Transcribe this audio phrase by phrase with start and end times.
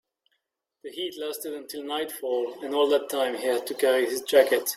[0.83, 4.67] The heat lasted until nightfall, and all that time he had to carry his jacket.